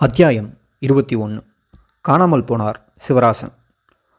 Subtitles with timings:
[0.00, 1.44] அத்தியாயம் இருபத்தி ஒன்று
[2.00, 2.74] காணாமல் போனார்
[3.08, 3.52] சிவராசன்.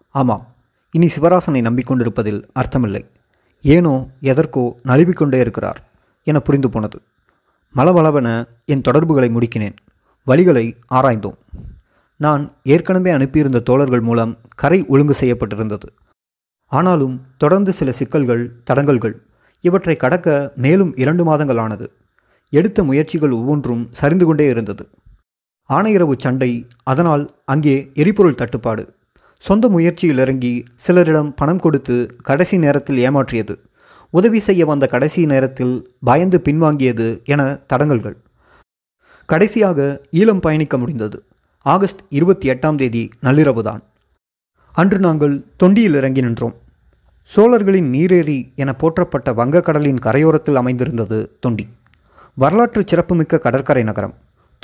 [0.10, 0.56] ஆமாம்
[0.92, 3.06] இனி சிவராசனை நம்பிக்கொண்டிருப்பதில் அர்த்தமில்லை.
[3.62, 5.90] ஏனோ எதற்கோ நழுவிக்கொண்டே இருக்கிறார்
[6.24, 7.02] என புரிந்து போனது.
[7.76, 9.76] மலவளவென என் தொடர்புகளை முடிக்கினேன்.
[10.28, 11.38] வழிகளை ஆராய்ந்தோம்.
[12.18, 15.90] நான் ஏற்கனவே அனுப்பியிருந்த தோழர்கள் மூலம் கரை ஒழுங்கு செய்யப்பட்டிருந்தது.
[16.66, 19.22] ஆனாலும் தொடர்ந்து சில சிக்கல்கள் தடங்கல்கள்
[19.62, 21.92] இவற்றை கடக்க மேலும் இரண்டு மாதங்கள் ஆனது
[22.50, 24.90] எடுத்த முயற்சிகள் ஒவ்வொன்றும் சரிந்து கொண்டே இருந்தது.
[25.70, 28.94] ஆணையரவு சண்டை அதனால் அங்கே எரிபொருள் தட்டுப்பாடு.
[29.38, 33.56] சொந்த முயற்சியில் இறங்கி சிலரிடம் பணம் கொடுத்து கடைசி நேரத்தில் ஏமாற்றியது.
[34.10, 38.16] உதவி செய்ய வந்த கடைசி நேரத்தில் பயந்து பின்வாங்கியது என தடங்கல்கள்.
[39.26, 41.24] கடைசியாக ஈழம் பயணிக்க முடிந்தது.
[41.62, 43.80] ஆகஸ்ட் இருபத்தி எட்டாம் தேதி நள்ளிரவுதான்
[44.74, 46.56] அன்று நாங்கள் தொண்டியில் இறங்கி நின்றோம்.
[47.24, 51.66] சோழர்களின் நீரேறி என போற்றப்பட்ட வங்கக்கடலின் கரையோரத்தில் அமைந்திருந்தது தொண்டி.
[52.36, 54.16] வரலாற்று சிறப்புமிக்க கடற்கரை நகரம்.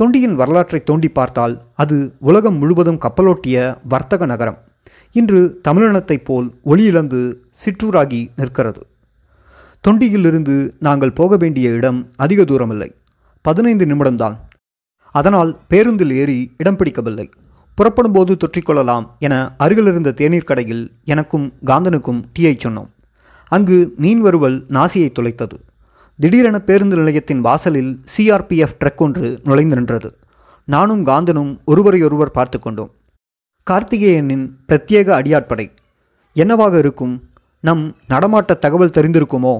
[0.01, 4.57] தொண்டியின் வரலாற்றை தோண்டி பார்த்தால் அது உலகம் முழுவதும் கப்பலோட்டிய வர்த்தக நகரம்.
[5.11, 7.33] இன்று தமிழினத்தைப் போல் ஒளியிழந்து
[7.65, 8.85] சிற்றூராகி நிற்கிறது.
[9.87, 12.91] தொண்டியிலிருந்து நாங்கள் போக வேண்டிய இடம் அதிக தூரமில்லை.
[13.41, 14.37] பதினைந்து நிமிடம்தான்.
[15.11, 17.29] அதனால் பேருந்தில் ஏறி இடம் பிடிக்கவில்லை.
[17.75, 22.87] புறப்படும்போது தொற்றிக்கொள்ளலாம் என அருகிலிருந்த தேநீர் கடையில் எனக்கும் காந்தனுக்கும் டீயை சொன்னோம்.
[23.47, 25.59] அங்கு மீன் வருவல் நாசியை துளைத்தது.
[26.17, 30.17] திடீரென பேருந்து நிலையத்தின் வாசலில் சிஆர்பிஎஃப் ட்ரக் ஒன்று நுழைந்து நின்றது.
[30.65, 32.91] நானும் காந்தனும் ஒருவரையொருவர் பார்த்து கொண்டோம்.
[33.71, 35.71] கார்த்திகேயனின் பிரத்யேக அடியாட்படை
[36.33, 37.23] என்னவாக இருக்கும்?
[37.59, 39.59] நம் நடமாட்ட தகவல் தெரிந்திருக்குமோ?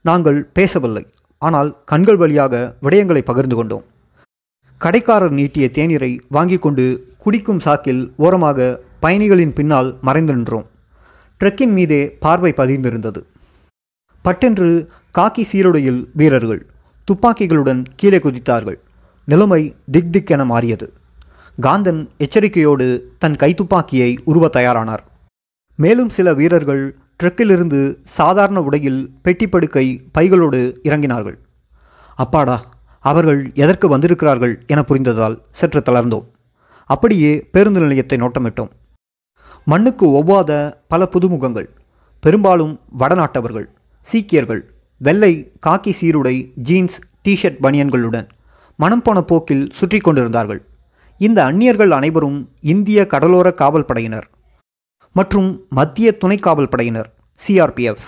[0.00, 1.06] நாங்கள் பேசவில்லை.
[1.38, 3.84] ஆனால் கண்கள் வழியாக விடயங்களை பகிர்ந்து கொண்டோம்.
[4.78, 10.66] கடைக்காரர் நீட்டிய தேநீரை வாங்கி கொண்டு குடிக்கும் சாக்கில் ஓரமாக பயணிகளின் பின்னால் மறைந்து நின்றோம்.
[11.40, 13.22] ட்ரக்கின் மீதே பார்வை பதிந்திருந்தது.
[14.24, 14.68] பட்டென்று
[15.18, 16.66] காக்கி சீருடையில் வீரர்கள்
[17.08, 18.78] துப்பாக்கிகளுடன் கீழே குதித்தார்கள்.
[19.24, 20.92] நிலைமை திக் திக் என மாறியது.
[21.62, 22.86] காந்தன் எச்சரிக்கையோடு
[23.18, 25.04] தன் கைத்துப்பாக்கியை உருவ தயாரானார்.
[25.76, 29.86] மேலும் சில வீரர்கள் ட்ரக்கிலிருந்து சாதாரண உடையில் பெட்டி படுக்கை
[30.18, 31.36] பைகளோடு இறங்கினார்கள்.
[32.16, 32.56] அப்பாடா
[33.00, 36.26] அவர்கள் எதற்கு வந்திருக்கிறார்கள் என புரிந்ததால் சற்று தளர்ந்தோம்.
[36.86, 38.70] அப்படியே பேருந்து நிலையத்தை நோட்டமிட்டோம்.
[39.64, 41.68] மண்ணுக்கு ஒவ்வாத பல புதுமுகங்கள்.
[42.20, 43.68] பெரும்பாலும் வடநாட்டவர்கள்.
[44.10, 44.62] சீக்கியர்கள்
[45.00, 45.32] வெள்ளை
[45.66, 46.36] காக்கி சீருடை
[46.68, 48.28] ஜீன்ஸ் டிஷர்ட் பனியன்களுடன்
[48.78, 50.60] மனம் போன போக்கில் சுற்றி கொண்டிருந்தார்கள்.
[51.20, 52.38] இந்த அந்நியர்கள் அனைவரும்
[52.72, 54.26] இந்திய கடலோர காவல் படையினர்
[55.16, 55.48] மற்றும்
[55.78, 57.08] மத்திய துணை காவல் படையினர்
[57.40, 58.06] சிஆர்பிஎஃப்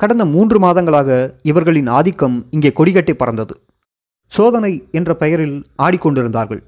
[0.00, 1.10] கடந்த மூன்று மாதங்களாக
[1.50, 3.54] இவர்களின் ஆதிக்கம் இங்கே கொடிகட்டி பறந்தது.
[4.32, 6.62] சோதனை என்ற பெயரில் ஆடிக்கொண்டிருந்தார்கள்.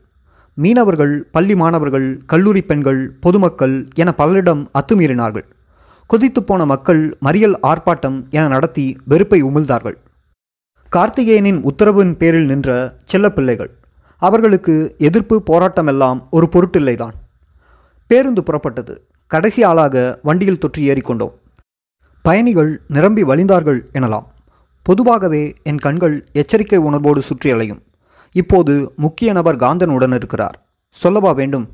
[0.59, 5.47] மீனவர்கள் பள்ளி மாணவர்கள் கல்லூரி பெண்கள் பொதுமக்கள் என பலரிடம் அத்துமீறினார்கள்.
[6.13, 9.95] கொதித்துப் போன மக்கள் மறியல் ஆர்ப்பாட்டம் என நடத்தி வெறுப்பை உமிழ்ந்தார்கள்.
[10.97, 13.71] கார்த்திகேயனின் உத்தரவின் பேரில் நின்ற செல்லப்பிள்ளைகள்
[14.17, 17.15] அவர்களுக்கு எதிர்ப்பு போராட்டமெல்லாம் ஒரு பொருட்டில்லைதான்.
[18.07, 18.97] பேருந்து புறப்பட்டது.
[19.27, 21.33] கடைசி ஆளாக வண்டியில் தொற்றி ஏறிக்கொண்டோம்.
[22.23, 24.27] பயணிகள் நிரம்பி வழிந்தார்கள் எனலாம்.
[24.83, 27.83] பொதுவாகவே என் கண்கள் எச்சரிக்கை உணர்வோடு சுற்றி அலையும்
[28.33, 30.67] இப்போது முக்கிய நபர் காந்தனுடன் இருக்கிறார்.
[30.91, 31.69] சொல்லவா வேண்டும்?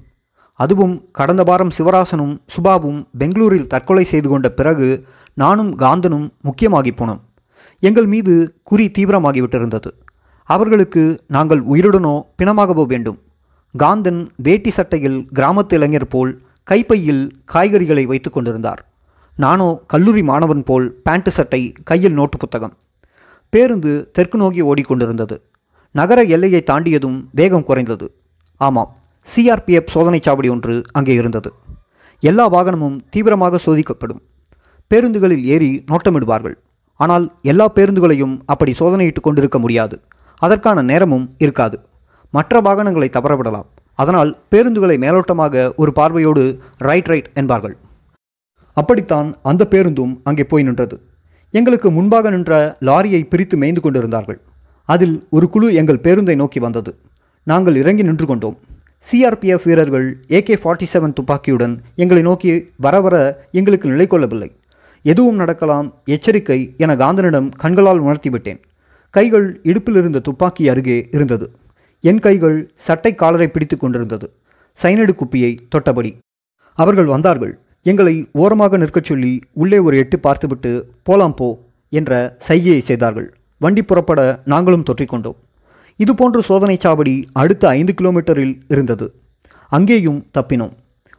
[0.58, 4.88] அதுவும் கடந்த வாரம் சிவராசனும் சுபாவும் பெங்களூரில் தற்கொலை செய்து கொண்ட பிறகு
[5.34, 7.20] நானும் காந்தனும் முக்கியமாகி போனோம்.
[7.82, 9.90] எங்கள் மீது குறி தீவிரமாகிவிட்டிருந்தது.
[10.48, 13.18] அவர்களுக்கு நாங்கள் உயிருடனோ பிணமாகவோ வேண்டும்.
[13.74, 16.32] காந்தன் வேட்டி சட்டையில் கிராமத்து இளைஞர் போல்
[16.68, 18.80] கைப்பையில் காய்கறிகளை வைத்து கொண்டிருந்தார்.
[19.36, 22.74] நானோ கல்லூரி மாணவன் போல் பேண்ட் சட்டை கையில் நோட்டு புத்தகம்.
[23.52, 25.36] பேருந்து தெற்கு நோக்கி ஓடிக்கொண்டிருந்தது.
[25.94, 28.06] நகர எல்லையை தாண்டியதும் வேகம் குறைந்தது.
[28.60, 28.90] ஆமாம்
[29.32, 31.52] சிஆர்பிஎஃப் சோதனை சாவடி ஒன்று அங்கே இருந்தது.
[32.20, 34.20] எல்லா வாகனமும் தீவிரமாக சோதிக்கப்படும்.
[34.90, 36.56] பேருந்துகளில் ஏறி நோட்டமிடுவார்கள்.
[37.00, 40.00] ஆனால் எல்லா பேருந்துகளையும் அப்படி சோதனையிட்டு கொண்டிருக்க முடியாது.
[40.42, 41.76] அதற்கான நேரமும் இருக்காது.
[42.30, 43.68] மற்ற வாகனங்களை தவறவிடலாம்.
[43.94, 46.44] அதனால் பேருந்துகளை மேலோட்டமாக ஒரு பார்வையோடு
[46.78, 47.76] ரைட் ரைட் என்பார்கள்.
[48.72, 50.96] அப்படித்தான் அந்த பேருந்தும் அங்கே போய் நின்றது.
[51.50, 54.40] எங்களுக்கு முன்பாக நின்ற லாரியை பிரித்து மேய்ந்து கொண்டிருந்தார்கள்.
[54.84, 56.90] அதில் ஒரு குழு எங்கள் பேருந்தை நோக்கி வந்தது.
[57.42, 58.58] நாங்கள் இறங்கி நின்று கொண்டோம்.
[59.06, 63.16] சிஆர்பிஎஃப் வீரர்கள் ஏகே ஃபார்ட்டி செவன் துப்பாக்கியுடன் எங்களை நோக்கி வர வர
[63.52, 64.48] எங்களுக்கு நிலை கொள்ளவில்லை.
[65.02, 68.60] எதுவும் நடக்கலாம் எச்சரிக்கை என காந்தனிடம் கண்களால் உணர்த்திவிட்டேன்
[69.10, 71.50] கைகள் இடுப்பில் இருந்த துப்பாக்கி அருகே இருந்தது.
[72.00, 74.32] என் கைகள் சட்டை காலரை பிடித்து கொண்டிருந்தது.
[74.82, 76.10] சைனடு குப்பியை தொட்டபடி.
[76.78, 77.58] அவர்கள் வந்தார்கள்.
[77.82, 81.48] எங்களை ஓரமாக நிற்கச் சொல்லி உள்ளே ஒரு எட்டு பார்த்துவிட்டு போலாம் போ
[81.88, 83.28] என்ற சைகையை செய்தார்கள்.
[83.58, 85.38] வண்டி புறப்பட நாங்களும் தொற்றிக்கொண்டோம்.
[86.02, 89.06] இதுபோன்ற சோதனை சாவடி அடுத்த ஐந்து கிலோமீட்டரில் இருந்தது.
[89.68, 90.74] அங்கேயும் தப்பினோம்.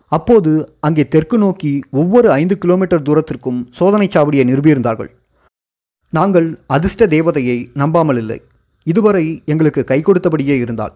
[0.07, 5.11] அப்போது அங்கே தெற்கு நோக்கி ஒவ்வொரு ஐந்து கிலோமீட்டர் தூரத்திற்கும் சோதனை சாவடியை நிறுவியிருந்தார்கள்.
[6.09, 8.41] நாங்கள் அதிர்ஷ்ட தேவதையை நம்பாமல் இல்லை.
[8.83, 10.93] இதுவரை எங்களுக்கு கை கொடுத்தபடியே இருந்தாள்.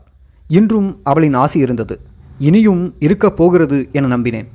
[0.47, 1.99] இன்றும் அவளின் ஆசை இருந்தது.
[2.39, 4.49] இனியும் இருக்கப் போகிறது என நம்பினேன்.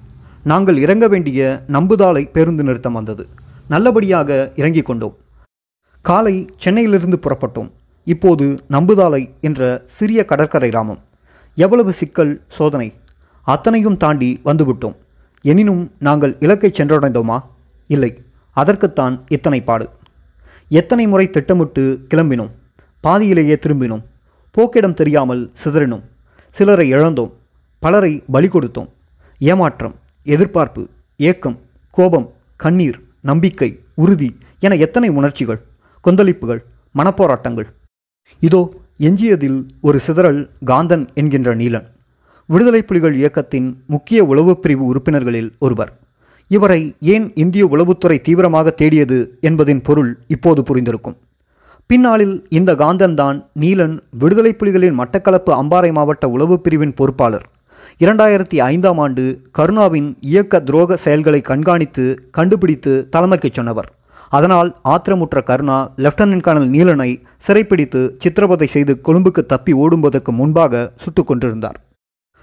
[0.44, 3.26] நாங்கள் இறங்க வேண்டிய நம்புதாளை பேருந்து நிறுத்தம் வந்தது.
[3.68, 5.16] நல்லபடியாக இறங்கிக் கொண்டோம்.
[6.00, 7.70] காலை சென்னையிலிருந்து புறப்பட்டோம்.
[8.08, 10.98] இப்போது நம்புதாலை என்ற சிறிய கடற்கரை கிராமம்
[11.54, 12.94] எவ்வளவு சிக்கல் சோதனை.
[13.42, 14.96] அத்தனையும் தாண்டி வந்துவிட்டோம்.
[15.42, 17.38] எனினும் நாங்கள் இலக்கை சென்றடைந்தோமா?
[17.86, 18.22] இல்லை.
[18.52, 19.88] அதற்குத்தான் இத்தனை பாடு.
[20.68, 22.50] எத்தனை முறை திட்டமிட்டு கிளம்பினோம்.
[23.00, 24.04] பாதியிலேயே திரும்பினோம்.
[24.58, 26.02] போக்கிடம் தெரியாமல் சிதறினோம்.
[26.50, 27.32] சிலரை இழந்தோம்.
[27.78, 28.88] பலரை பலி கொடுத்தோம்.
[29.38, 29.94] ஏமாற்றம்
[30.24, 31.60] எதிர்பார்ப்பு ஏக்கம்
[31.90, 35.62] கோபம் கண்ணீர் நம்பிக்கை உறுதி என எத்தனை உணர்ச்சிகள்
[36.08, 36.62] கொந்தளிப்புகள்
[36.98, 37.68] மனப்போராட்டங்கள்.
[38.40, 41.86] இதோ எஞ்சியதில் ஒரு சிதறல் காந்தன் என்கின்ற நீலன்.
[42.46, 45.92] விடுதலை புலிகள் இயக்கத்தின் முக்கிய உளவுப் பிரிவு உறுப்பினர்களில் ஒருவர்.
[46.48, 51.16] இவரை ஏன் இந்திய உளவுத்துறை தீவிரமாக தேடியது என்பதின் பொருள் இப்போது புரிந்திருக்கும்.
[51.86, 57.48] பின்னாளில் இந்த காந்தன்தான் நீலன் விடுதலை புலிகளின் மட்டக்களப்பு அம்பாறை மாவட்ட உளவுப் பிரிவின் பொறுப்பாளர்.
[58.00, 63.92] இரண்டாயிரத்தி ஐந்தாம் ஆண்டு கருணாவின் இயக்க துரோக செயல்களை கண்காணித்து கண்டுபிடித்து தலைமைக்கு சொன்னவர்.
[64.28, 71.86] அதனால் ஆத்திரமுற்ற கருணா லெப்டினன்ட் கர்னல் நீலனை சிறைப்பிடித்து சித்திரவதை செய்து கொழும்புக்கு தப்பி ஓடுவதற்கு முன்பாக சுட்டுக் கொண்டிருந்தார்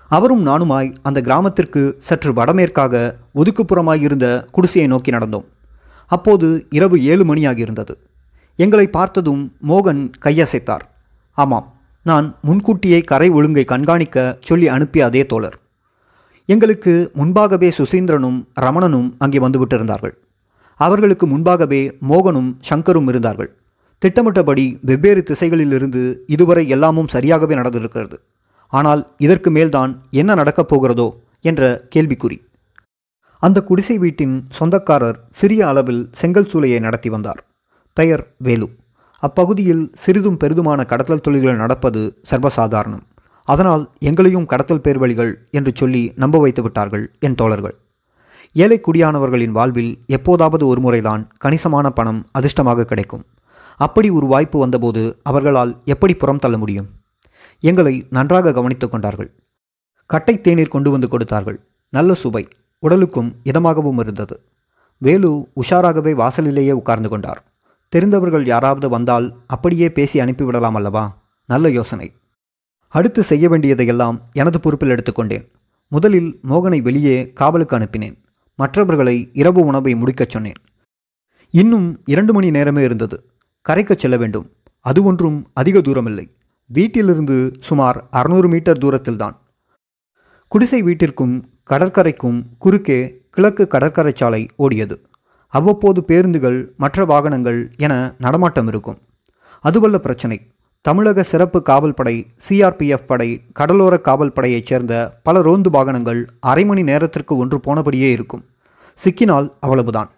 [0.08, 5.46] அவரும் நானுமாய் அந்த கிராமத்திற்கு சற்று வடமேற்காக ஒதுக்குப்புறமாய் இருந்த குடிசையை நோக்கி நடந்தோம்.
[6.08, 7.94] அப்போது இரவு ஏழு மணியாகியிருந்தது.
[8.56, 10.86] எங்களை பார்த்ததும் மோகன் கையசைத்தார்.
[11.34, 11.74] ஆமாம்
[12.04, 15.60] நான் முன்கூட்டியே கரை ஒழுங்கை கண்காணிக்க சொல்லி அனுப்பிய அதே தோழர்.
[16.46, 20.16] எங்களுக்கு முன்பாகவே சுசீந்திரனும் ரமணனும் அங்கே வந்துவிட்டிருந்தார்கள்.
[20.76, 23.52] அவர்களுக்கு முன்பாகவே மோகனும் சங்கரும் இருந்தார்கள்.
[23.98, 28.18] திட்டமிட்டபடி வெவ்வேறு திசைகளிலிருந்து இதுவரை எல்லாமும் சரியாகவே நடந்திருக்கிறது.
[28.68, 31.08] ஆனால் இதற்கு மேல்தான் என்ன நடக்கப் போகிறதோ
[31.42, 32.38] என்ற கேள்விக்குறி.
[33.40, 37.46] அந்த குடிசை வீட்டின் சொந்தக்காரர் சிறிய அளவில் செங்கல் சூளையை நடத்தி வந்தார்.
[37.94, 38.70] பெயர் வேலு.
[39.20, 43.06] அப்பகுதியில் சிறிதும் பெரிதுமான கடத்தல் தொழில்கள் நடப்பது சர்வசாதாரணம்.
[43.44, 47.76] அதனால் எங்களையும் கடத்தல் பேர்வழிகள் என்று சொல்லி நம்ப வைத்து விட்டார்கள் என் தோழர்கள்.
[48.58, 53.26] ஏழை குடியானவர்களின் வாழ்வில் எப்போதாவது ஒரு முறைதான் கணிசமான பணம் அதிர்ஷ்டமாக கிடைக்கும்.
[53.78, 56.88] அப்படி ஒரு வாய்ப்பு வந்தபோது அவர்களால் எப்படி புறம் தள்ள முடியும்?
[57.60, 59.34] எங்களை நன்றாக கவனித்துக் கொண்டார்கள்.
[60.06, 61.60] கட்டை தேநீர் கொண்டு வந்து கொடுத்தார்கள்.
[61.90, 62.48] நல்ல சுவை
[62.80, 64.42] உடலுக்கும் இதமாகவும் இருந்தது.
[64.98, 67.44] வேலு உஷாராகவே வாசலிலேயே உட்கார்ந்து கொண்டார்.
[67.90, 71.18] தெரிந்தவர்கள் யாராவது வந்தால் அப்படியே பேசி அனுப்பிவிடலாம் அல்லவா?
[71.46, 72.14] நல்ல யோசனை.
[72.90, 75.52] அடுத்து செய்ய வேண்டியதையெல்லாம் எனது பொறுப்பில் எடுத்துக்கொண்டேன்.
[75.88, 78.24] முதலில் மோகனை வெளியே காவலுக்கு அனுப்பினேன்.
[78.56, 80.60] மற்றவர்களை இரவு உணவை முடிக்கச் சொன்னேன்.
[81.50, 83.30] இன்னும் இரண்டு மணி நேரமே இருந்தது.
[83.70, 84.52] கரைக்கச் செல்ல வேண்டும்.
[84.80, 86.30] அது ஒன்றும் அதிக தூரமில்லை.
[86.66, 89.36] வீட்டிலிருந்து சுமார் அறுநூறு மீட்டர் தூரத்தில்தான்.
[90.48, 94.98] குடிசை வீட்டிற்கும் கடற்கரைக்கும் குறுக்கே கிழக்கு கடற்கரை சாலை ஓடியது.
[95.48, 98.98] அவ்வப்போது பேருந்துகள் மற்ற வாகனங்கள் என நடமாட்டம் இருக்கும்.
[99.60, 100.48] அதுவல்ல பிரச்சனை.
[100.86, 106.84] தமிழக சிறப்பு காவல் படை சிஆர்பிஎஃப் படை கடலோர காவல் படையைச் சேர்ந்த பல ரோந்து வாகனங்கள் அரை மணி
[106.84, 108.46] நேரத்திற்கு ஒன்று போனபடியே இருக்கும்.
[109.06, 110.10] சிக்கினால் அவ்வளவுதான்.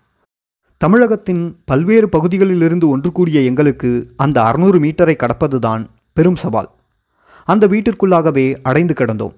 [0.77, 6.69] தமிழகத்தின் பல்வேறு பகுதிகளிலிருந்து ஒன்று கூடிய எங்களுக்கு அந்த அறுநூறு மீட்டரை கடப்பதுதான் பெரும் சவால்.
[7.45, 9.33] அந்த வீட்டிற்குள்ளாகவே அடைந்து கிடந்தோம்.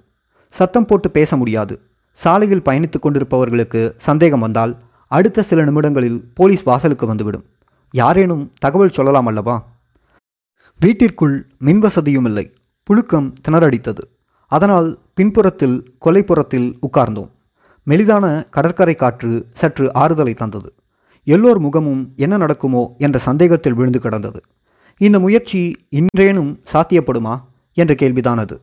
[0.50, 1.82] சத்தம் போட்டு பேச முடியாது.
[2.12, 4.78] சாலையில் பயணித்துக் கொண்டிருப்பவர்களுக்கு சந்தேகம் வந்தால்
[5.08, 7.46] அடுத்த சில நிமிடங்களில் போலீஸ் வாசலுக்கு வந்துவிடும்.
[7.92, 9.68] யாரேனும் தகவல் சொல்லலாம் அல்லவா?
[10.80, 11.36] வீட்டிற்குள்
[11.66, 12.44] மின்வசதியும் இல்லை.
[12.88, 14.04] புழுக்கம் திணறடித்தது.
[14.52, 17.32] அதனால் பின்புறத்தில் கொலைப்புறத்தில் உட்கார்ந்தோம்.
[17.88, 20.70] மெலிதான கடற்கரை காற்று சற்று ஆறுதலை தந்தது.
[21.28, 24.40] எல்லோர் முகமும் என்ன நடக்குமோ என்ற சந்தேகத்தில் விழுந்து கிடந்தது.
[25.02, 25.62] இந்த முயற்சி
[26.00, 27.36] இன்றேனும் சாத்தியப்படுமா
[27.78, 28.58] என்ற கேள்விதான் அது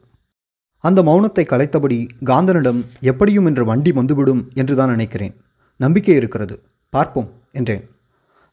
[0.84, 5.34] அந்த மௌனத்தை கலைத்தபடி காந்தனிடம் எப்படியும் இன்று வண்டி வந்துவிடும் என்றுதான் நினைக்கிறேன்.
[5.80, 6.56] நம்பிக்கை இருக்கிறது.
[6.92, 7.84] பார்ப்போம் என்றேன்.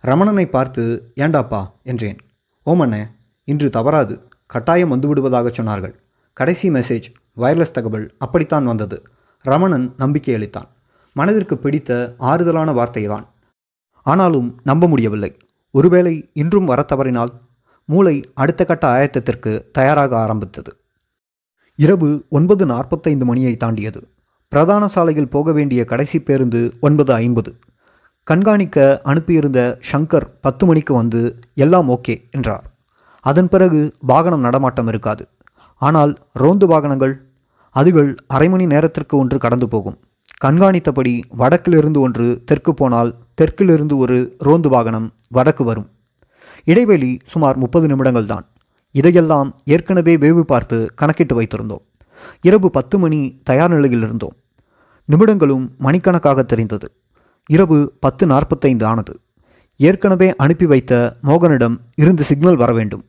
[0.04, 0.84] ரமணனை பார்த்து
[1.16, 2.18] ஏண்டாப்பா என்றேன்.
[2.68, 3.04] ஓமண்ணே
[3.44, 4.28] இன்று தவறாது.
[4.46, 5.94] கட்டாயம் வந்துவிடுவதாக சொன்னார்கள்.
[6.34, 7.04] கடைசி மெசேஜ்
[7.38, 9.02] வயர்லெஸ் தகவல் அப்படித்தான் வந்தது.
[9.42, 10.70] ரமணன் நம்பிக்கை அளித்தான்.
[11.14, 13.28] மனதிற்கு பிடித்த ஆறுதலான வார்த்தைதான்.
[14.04, 15.38] ஆனாலும் நம்ப முடியவில்லை.
[15.72, 17.42] ஒருவேளை இன்றும் வரத் தவறினால்
[17.86, 20.78] மூளை அடுத்த கட்ட ஆயத்தத்திற்கு தயாராக ஆரம்பித்தது.
[21.76, 24.08] இரவு ஒன்பது நாற்பத்தைந்து மணியை தாண்டியது.
[24.48, 27.60] பிரதான சாலையில் போக வேண்டிய கடைசி பேருந்து ஒன்பது ஐம்பது.
[28.24, 32.73] கண்காணிக்க அனுப்பியிருந்த ஷங்கர் பத்து மணிக்கு வந்து எல்லாம் ஓகே என்றார்.
[33.24, 35.24] அதன் பிறகு வாகனம் நடமாட்டம் இருக்காது.
[35.82, 36.12] ஆனால்
[36.42, 37.14] ரோந்து வாகனங்கள்
[37.76, 39.98] அதுகள் அரை மணி நேரத்திற்கு ஒன்று கடந்து போகும்.
[40.46, 43.12] கண்காணித்தபடி வடக்கிலிருந்து ஒன்று தெற்கு போனால்
[43.42, 45.88] தெற்கிலிருந்து ஒரு ரோந்து வாகனம் வடக்கு வரும்.
[46.64, 48.46] இடைவெளி சுமார் முப்பது நிமிடங்கள் தான்.
[48.96, 51.84] இதையெல்லாம் ஏற்கனவே வேவு பார்த்து கணக்கிட்டு வைத்திருந்தோம்.
[52.42, 54.36] இரவு பத்து மணி தயார் நிலையில் இருந்தோம்.
[55.10, 56.88] நிமிடங்களும் மணிக்கணக்காக தெரிந்தது.
[57.50, 59.14] இரவு பத்து நாற்பத்தைந்து ஆனது.
[59.80, 63.04] ஏற்கனவே அனுப்பி வைத்த மோகனிடம் இருந்து சிக்னல் வர வேண்டும்.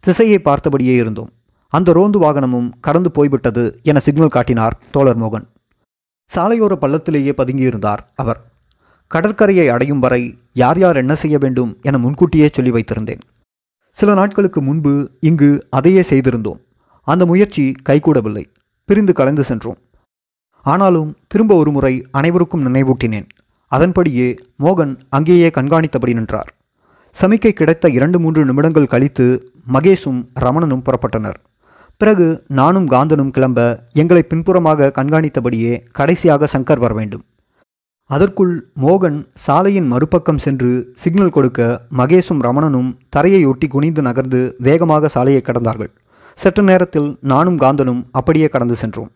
[0.00, 1.30] திசையை பார்த்தபடியே இருந்தோம்.
[1.68, 5.46] அந்த ரோந்து வாகனமும் கடந்து போய்விட்டது என சிக்னல் காட்டினார் தோழர் மோகன்.
[6.34, 8.44] சாலையோர பள்ளத்திலேயே பதுங்கியிருந்தார் அவர்.
[9.06, 13.20] கடற்கரையை அடையும் வரை யார் யார் என்ன செய்ய வேண்டும் என முன்கூட்டியே சொல்லி வைத்திருந்தேன்.
[13.90, 16.60] சில நாட்களுக்கு முன்பு இங்கு அதையே செய்திருந்தோம்.
[17.02, 18.44] அந்த முயற்சி கைகூடவில்லை.
[18.84, 19.78] பிரிந்து கலந்து சென்றோம்.
[20.62, 23.26] ஆனாலும் திரும்ப ஒரு முறை அனைவருக்கும் நினைவூட்டினேன்.
[23.68, 26.54] அதன்படியே மோகன் அங்கேயே கண்காணித்தபடி நின்றார்.
[27.20, 31.38] சமிக்கை கிடைத்த இரண்டு மூன்று நிமிடங்கள் கழித்து மகேஷும் ரமணனும் புறப்பட்டனர்.
[32.00, 32.26] பிறகு
[32.58, 33.60] நானும் காந்தனும் கிளம்ப
[33.92, 37.24] எங்களை பின்புறமாக கண்காணித்தபடியே கடைசியாக சங்கர் வர வேண்டும்.
[38.10, 45.42] அதற்குள் மோகன் சாலையின் மறுபக்கம் சென்று சிக்னல் கொடுக்க மகேஷும் ரமணனும் தரையை ஒட்டி குனிந்து நகர்ந்து வேகமாக சாலையை
[45.44, 45.90] கடந்தார்கள்.
[46.38, 49.10] சற்று நேரத்தில் நானும் காந்தனும் அப்படியே கடந்து சென்றோம்.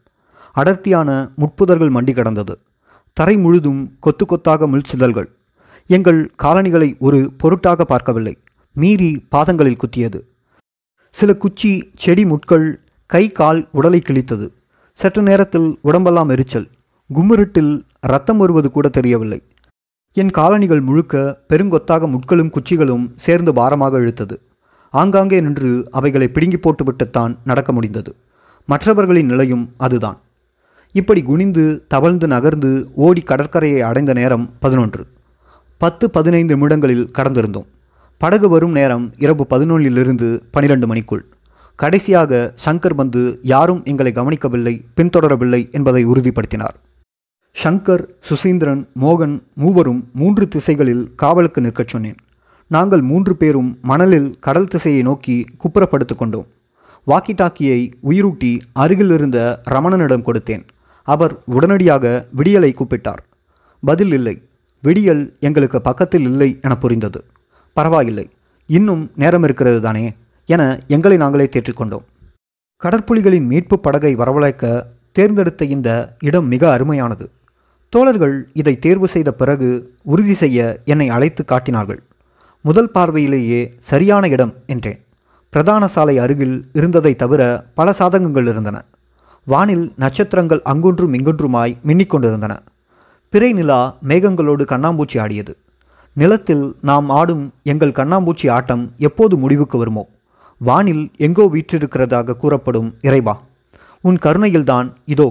[0.52, 1.08] அடர்த்தியான
[1.40, 2.54] முட்புதர்கள் மண்டி கடந்தது.
[3.16, 5.28] தரை முழுதும் கொத்து கொத்தாக முள்சிதழ்கள்
[5.90, 8.34] எங்கள் காலணிகளை ஒரு பொருட்டாக பார்க்கவில்லை.
[8.76, 10.20] மீறி பாதங்களில் குத்தியது.
[11.12, 14.46] சில குச்சி செடி முட்கள் கை கால் உடலை கிழித்தது.
[14.92, 16.68] சற்று நேரத்தில் உடம்பெல்லாம் எரிச்சல்.
[17.14, 19.42] கும்மிருட்டில் ரத்தம் வருவது கூட தெரியவில்லை.
[20.12, 24.36] என் காலணிகள் முழுக்க பெருங்கொத்தாக முட்களும் குச்சிகளும் சேர்ந்து பாரமாக இழுத்தது.
[24.90, 28.14] ஆங்காங்கே நின்று அவைகளை பிடுங்கி போட்டுவிட்டுத்தான் நடக்க முடிந்தது.
[28.66, 30.18] மற்றவர்களின் நிலையும் அதுதான்.
[30.92, 35.06] இப்படி குனிந்து தவழ்ந்து நகர்ந்து ஓடி கடற்கரையை அடைந்த நேரம் பதினொன்று.
[35.78, 37.70] பத்து பதினைந்து நிமிடங்களில் கடந்திருந்தோம்.
[38.22, 41.24] படகு வரும் நேரம் இரவு பதினொன்றிலிருந்து பனிரெண்டு மணிக்குள்.
[41.76, 46.76] கடைசியாக சங்கர் வந்து யாரும் எங்களை கவனிக்கவில்லை பின்தொடரவில்லை என்பதை உறுதிப்படுத்தினார்.
[47.64, 52.14] ஷங்கர் சுசீந்திரன் மோகன் மூவரும் மூன்று திசைகளில் காவலுக்கு நிற்கச் சொன்னேன்.
[52.68, 56.46] நாங்கள் மூன்று பேரும் மணலில் கடல் திசையை நோக்கி குப்புறப்படுத்து கொண்டோம்.
[57.06, 60.64] வாக்கி டாக்கியை உயிரூட்டி அருகில் இருந்த ரமணனிடம் கொடுத்தேன்.
[61.02, 63.22] அவர் உடனடியாக விடியலை கூப்பிட்டார்.
[63.80, 64.42] பதில் இல்லை.
[64.82, 67.24] விடியல் எங்களுக்கு பக்கத்தில் இல்லை என புரிந்தது.
[67.72, 68.26] பரவாயில்லை.
[68.66, 70.04] இன்னும் நேரம் இருக்கிறது தானே
[70.48, 72.04] என எங்களை நாங்களே தேற்றிக்கொண்டோம்.
[72.82, 75.88] கடற்புலிகளின் மீட்பு படகை வரவழைக்க தேர்ந்தெடுத்த இந்த
[76.28, 77.26] இடம் மிக அருமையானது.
[77.92, 79.68] தோழர்கள் இதை தேர்வு செய்த பிறகு
[80.02, 82.00] உறுதி செய்ய என்னை அழைத்து காட்டினார்கள்.
[82.64, 85.00] முதல் பார்வையிலேயே சரியான இடம் என்றேன்.
[85.52, 87.42] பிரதான சாலை அருகில் இருந்ததை தவிர
[87.74, 88.76] பல சாதகங்கள் இருந்தன.
[89.46, 92.54] வானில் நட்சத்திரங்கள் அங்கொன்றும் இங்கொன்றுமாய் மின்னிக்கொண்டிருந்தன
[93.32, 95.52] பிறை நிலா மேகங்களோடு கண்ணாம்பூச்சி ஆடியது.
[96.16, 100.08] நிலத்தில் நாம் ஆடும் எங்கள் கண்ணாம்பூச்சி ஆட்டம் எப்போது முடிவுக்கு வருமோ?
[100.60, 103.34] வானில் எங்கோ வீற்றிருக்கிறதாக கூறப்படும் இறைவா
[104.00, 105.26] உன் கருணையில்தான் இதோ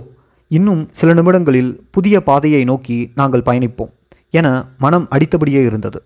[0.48, 3.92] இன்னும் சில நிமிடங்களில் புதிய பாதையை நோக்கி நாங்கள் பயணிப்போம்
[4.30, 4.48] என
[4.78, 6.04] மனம் அடித்தபடியே இருந்தது.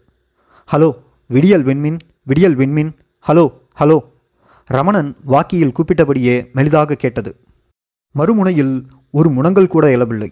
[0.69, 0.89] ஹலோ
[1.27, 2.91] விடியல் விண்மின் விடியல் விண்மின்
[3.25, 3.45] ஹலோ
[3.79, 3.97] ஹலோ
[4.69, 7.31] ரமணன் வாக்கியில் கூப்பிட்டபடியே மெலிதாக கேட்டது.
[8.15, 8.75] மறுமுனையில்
[9.11, 10.29] ஒரு முனங்கள் கூட இயலவில்லை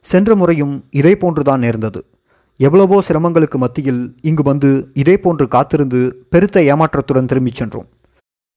[0.00, 2.00] சென்ற முறையும் இதே போன்றுதான் நேர்ந்தது.
[2.58, 7.88] எவ்வளவோ சிரமங்களுக்கு மத்தியில் இங்கு வந்து இதே போன்று காத்திருந்து பெருத்த ஏமாற்றத்துடன் திரும்பிச் சென்றோம்.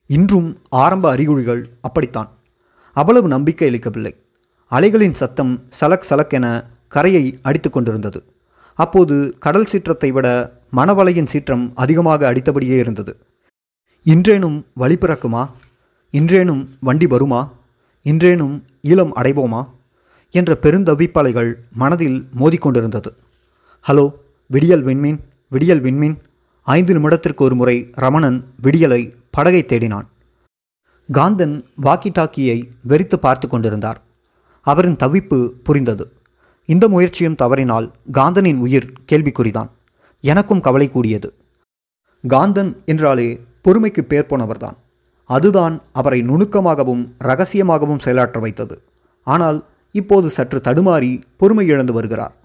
[0.06, 2.30] இன்றும் ஆரம்ப அறிகுறிகள் அப்படித்தான்.
[2.94, 4.16] அவ்வளவு நம்பிக்கை அளிக்கவில்லை.
[4.72, 8.24] அலைகளின் சத்தம் சலக் சலக் என கரையை அடித்து கொண்டிருந்தது.
[8.74, 10.28] அப்போது கடல் சீற்றத்தை விட
[10.78, 13.18] மணவலையின் சீற்றம் அதிகமாக அடித்தபடியே இருந்தது.
[14.04, 15.50] இன்றேனும் வழி பிறக்குமா?
[16.10, 17.52] இன்றேனும் வண்டி வருமா?
[18.02, 19.62] இன்றேனும் ஈழம் அடைவோமா?
[20.32, 23.12] என்ற பெருந்தவிப்பலைகள் மனதில் மோதிக்கொண்டிருந்தது
[23.86, 24.04] ஹலோ
[24.50, 25.20] விடியல் விண்மீன்
[25.52, 26.16] விடியல் விண்மீன்.
[26.68, 30.08] ஐந்து நிமிடத்திற்கு ஒரு முறை ரமணன் விடியலை படகை தேடினான்.
[31.10, 31.56] காந்தன்
[31.86, 32.58] வாக்கி டாக்கியை
[32.90, 34.00] வெறித்து பார்த்து கொண்டிருந்தார்.
[34.68, 36.06] அவரின் தவிப்பு புரிந்தது.
[36.66, 39.70] இந்த முயற்சியும் தவறினால் காந்தனின் உயிர் கேள்விக்குறிதான்.
[40.24, 41.32] எனக்கும் கவலை கூடியது.
[42.24, 43.30] காந்தன் என்றாலே
[43.68, 44.78] பொறுமைக்கு பேர் போனவர்தான்.
[45.30, 48.78] அதுதான் அவரை நுணுக்கமாகவும் ரகசியமாகவும் செயலாற்ற வைத்தது.
[49.28, 49.60] ஆனால்
[49.96, 52.36] இப்போது சற்று தடுமாறி பொறுமை இழந்து வருகிறார்.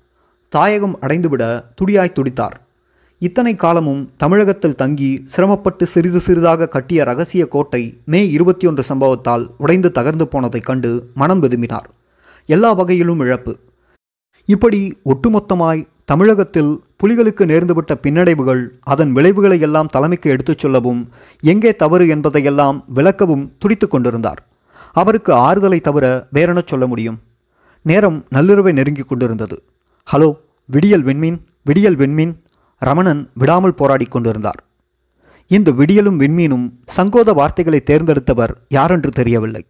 [0.54, 2.56] தாயகம் அடைந்துவிட துடியாய் துடித்தார்.
[3.18, 9.90] இத்தனை காலமும் தமிழகத்தில் தங்கி சிரமப்பட்டு சிறிது சிறிதாக கட்டிய ரகசிய கோட்டை மே இருபத்தி ஒன்று சம்பவத்தால் உடைந்து
[9.94, 11.90] தகர்ந்து போனதைக் கண்டு மனம் விரும்பினார்
[12.46, 13.58] எல்லா வகையிலும் இழப்பு.
[14.44, 21.08] இப்படி ஒட்டுமொத்தமாய் தமிழகத்தில் புலிகளுக்கு நேர்ந்துவிட்ட பின்னடைவுகள் அதன் விளைவுகளை எல்லாம் தலைமைக்கு எடுத்துச் சொல்லவும்
[21.40, 24.46] எங்கே தவறு என்பதையெல்லாம் விளக்கவும் துடித்து கொண்டிருந்தார்.
[24.92, 27.20] அவருக்கு ஆறுதலை தவிர வேறென சொல்ல முடியும்.
[27.82, 29.62] நேரம் நள்ளிரவை நெருங்கிக் கொண்டிருந்தது.
[30.12, 30.32] ஹலோ!
[30.64, 32.42] விடியல் விண்மீன் விடியல் விண்மீன்
[32.78, 34.64] ரமணன் விடாமல் போராடி கொண்டிருந்தார்.
[35.46, 39.66] இந்த விடியலும் விண்மீனும் சங்கோத வார்த்தைகளை தேர்ந்தெடுத்தவர் யாரென்று தெரியவில்லை.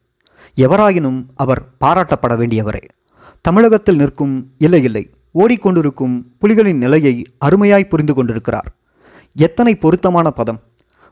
[0.57, 2.85] எவராயினும் அவர் பாராட்டப்பட வேண்டியவரே.
[3.41, 5.11] தமிழகத்தில் நிற்கும் இல்லை இல்லை.
[5.35, 8.69] ஓடிக்கொண்டிருக்கும் புலிகளின் நிலையை அருமையாய் புரிந்து கொண்டிருக்கிறார்.
[9.35, 10.61] எத்தனை பொருத்தமான பதம்.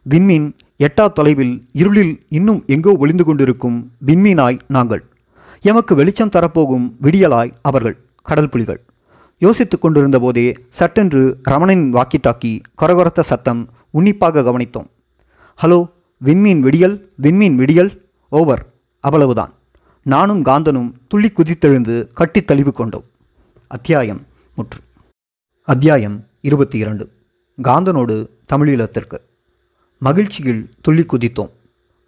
[0.03, 5.05] விண்மீன் எட்டா தொலைவில் இருளில் இன்னும் எங்கோ ஒளிந்து கொண்டிருக்கும் விண்மீனாய் நாங்கள்.
[5.61, 8.81] எமக்கு வெளிச்சம் தரப்போகும் விடியலாய் அவர்கள் கடல் புலிகள்.
[9.39, 14.87] யோசித்துக் கொண்டிருந்த போதே சட்டென்று ரமணனின் வாக்கி டாக்கி கொரகொரத்த சத்தம் உன்னிப்பாக கவனித்தோம்.
[15.63, 15.91] ஹலோ
[16.25, 18.67] விண்மீன் விடியல் விண்மீன் விடியல் ஓவர்.
[19.01, 19.53] அவ்வளவுதான்.
[20.03, 23.05] நானும் காந்தனும் துள்ளி குதித்தெழுந்து கட்டித் தழுவி கொண்டோம்.
[23.67, 24.21] அத்தியாயம்
[24.55, 24.79] முற்று.
[25.63, 27.13] அத்தியாயம் இருபத்தி இரண்டு
[27.63, 29.19] காந்தனோடு தமிழீழத்திற்கு
[29.99, 31.51] மகிழ்ச்சியில் துள்ளி குதித்தோம்.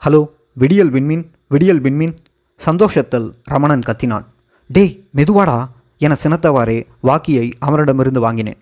[0.04, 2.16] ஹலோ விடியல் விண்மீன் விடியல் விண்மீன்.
[2.56, 4.24] சந்தோஷத்தில் ரமணன் கத்தினான்.
[4.68, 5.68] டேய் மெதுவாடா.
[6.04, 8.58] என சினத்தவாறே வாக்கியை அவரிடமிருந்து வாங்கினேன்.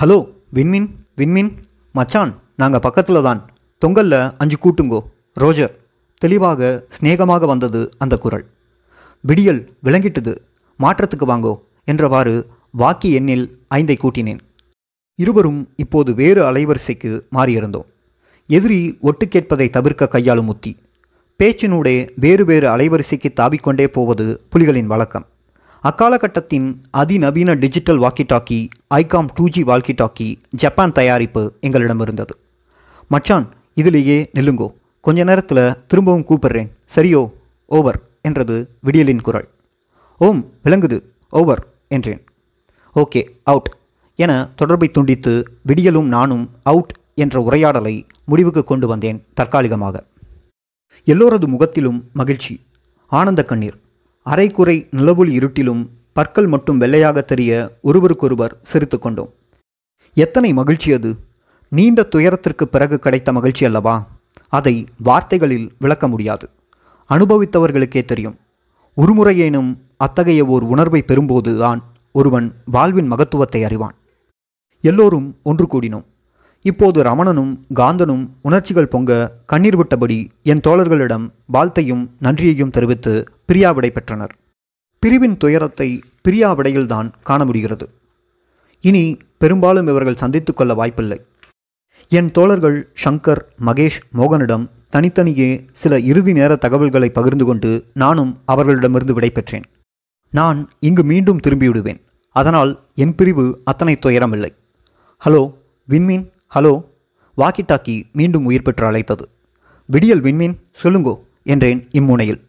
[0.00, 0.18] ஹலோ
[0.54, 1.50] விண்மீன் விண்மீன்
[1.92, 3.40] மச்சான் நாங்கள் பக்கத்தில் தான்
[3.82, 5.00] தொங்கல்ல அஞ்சு கூட்டுங்கோ.
[5.34, 5.74] ரோஜர்.
[6.22, 8.44] தெளிவாக சிநேகமாக வந்தது அந்த குரல்.
[9.20, 10.32] விடியல் விளங்கிட்டது.
[10.78, 11.54] மாற்றத்துக்கு வாங்கோ.
[11.90, 12.34] என்றவாறு
[12.78, 14.38] வாக்கி எண்ணில் ஐந்தை கூட்டினேன்.
[15.22, 17.88] இருவரும் இப்போது வேறு அலைவரிசைக்கு மாறியிருந்தோம்.
[18.46, 20.72] எதிரி ஒட்டு கேட்பதை தவிர்க்க கையாளும் உத்தி.
[21.38, 25.26] பேச்சினூடே வேறு வேறு அலைவரிசைக்கு தாவிக்கொண்டே போவது புலிகளின் வழக்கம்.
[25.88, 32.38] அக்காலகட்டத்தின் அதிநவீன digital walkie talkie Icom two G walkie talkie Japan தயாரிப்பு எங்களிடம் இருந்தது.
[33.08, 34.68] மச்சான் இதிலேயே நில்லுங்கோ.
[35.00, 36.70] கொஞ்ச நேரத்தில் திரும்பவும் கூப்பிடுறேன்.
[36.96, 37.32] சரியோ
[37.66, 39.48] ஓவர் என்றது விடியலின் குரல்.
[40.18, 41.00] ஓம் விளங்குது.
[41.30, 42.22] ஓவர் என்றேன்.
[42.94, 43.76] ஓகே அவுட்
[44.14, 50.06] என தொடர்பை துண்டித்து விடியலும் நானும் அவுட் என்ற உரையாடலை முடிவுக்கு கொண்டு வந்தேன் தற்காலிகமாக.
[51.06, 52.60] எல்லோரது முகத்திலும் மகிழ்ச்சி
[53.06, 53.78] ஆனந்த கண்ணீர்.
[54.30, 59.32] அரைக்குறை நிலவுள் இருட்டிலும் பற்கள் மட்டும் வெள்ளையாக தெரிய ஒருவருக்கொருவர் சிரித்து கொண்டோம்.
[60.14, 61.16] எத்தனை மகிழ்ச்சி அது?
[61.68, 64.08] நீண்ட துயரத்திற்கு பிறகு கிடைத்த மகிழ்ச்சி அல்லவா?
[64.48, 66.48] அதை வார்த்தைகளில் விளக்க முடியாது.
[67.08, 68.38] அனுபவித்தவர்களுக்கே தெரியும்.
[68.94, 71.80] ஒருமுறையேனும் அத்தகைய ஓர் உணர்வை பெறும்போதுதான்
[72.12, 73.94] ஒருவன் வாழ்வின் மகத்துவத்தை அறிவான்.
[74.80, 76.04] எல்லோரும் ஒன்று கூடினோம்.
[76.62, 84.34] இப்போது ரமணனும் காந்தனும் உணர்ச்சிகள் பொங்க கண்ணீர் விட்டபடி என் தோழர்களிடம் வாழ்த்தையும் நன்றியையும் தெரிவித்து பிரியாவிடை பெற்றனர்.
[84.98, 87.88] பிரிவின் துயரத்தை பிரியாவிடையில்தான் காண முடிகிறது.
[88.80, 91.20] இனி பெரும்பாலும் இவர்கள் சந்தித்துக் கொள்ள வாய்ப்பில்லை.
[92.08, 99.62] என் தோழர்கள் ஷங்கர் மகேஷ் மோகனிடம் தனித்தனியே சில இறுதி நேர தகவல்களை பகிர்ந்து கொண்டு நானும் அவர்களிடமிருந்து விடைபெற்றேன்
[100.30, 102.00] நான் இங்கு மீண்டும் திரும்பிவிடுவேன்.
[102.28, 104.48] அதனால் என் பிரிவு அத்தனை துயரமில்லை.
[105.24, 105.54] ஹலோ
[105.88, 106.31] விண்மீன்?
[106.54, 106.72] ஹலோ
[107.38, 109.24] வாக்கி டாக்கி மீண்டும் உயிர் பெற்று அழைத்தது.
[109.88, 112.40] விடியல் விண்மீன் சொல்லுங்கோ என்றேன் இம்முனையில்.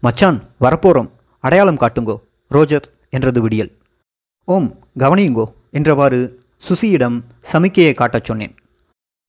[0.00, 1.10] மச்சான் வரப்போறோம்.
[1.40, 2.16] அடையாளம் காட்டுங்கோ
[2.48, 3.70] ரோஜர் என்றது விடியல்.
[4.44, 4.68] ஓம்
[4.98, 6.20] கவனியுங்கோ என்றவாறு
[6.68, 7.18] சுசியிடம்
[7.52, 8.54] சமிக்கையை காட்டச் சொன்னேன்.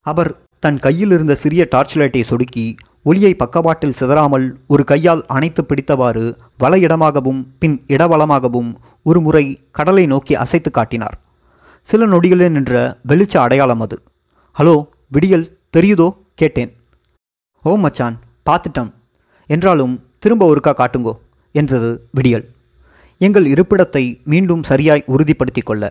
[0.05, 6.37] அவர் தன் கையில் இருந்த சிறிய டார்ச் லைட்டை சொடுக்கி ஒளியை பக்கவாட்டில் சிதறாமல் ஒரு கையால் அணைத்து பிடித்தவாறு
[6.57, 8.71] வல இடமாகவும் பின் இடவளமாகவும்
[9.03, 11.17] ஒரு முறை கடலை நோக்கி அசைத்து காட்டினார்.
[11.81, 13.97] சில நொடிகளில் நின்ற வெளிச்ச அடையாளம் அது.
[14.57, 14.73] ஹலோ
[15.07, 15.45] விடியல்
[15.77, 16.07] தெரியுதோ?
[16.35, 16.71] கேட்டேன்.
[17.63, 18.91] ஓ மச்சான் பார்த்துட்டோம்.
[19.47, 21.13] என்றாலும் திரும்ப ஒருக்கா காட்டுங்கோ
[21.51, 22.45] என்றது விடியல்.
[23.17, 25.83] எங்கள் இருப்பிடத்தை மீண்டும் சரியாய் உறுதிப்படுத்தி கொள்ள.